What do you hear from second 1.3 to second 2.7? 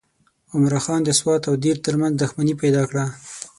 او دیر ترمنځ دښمني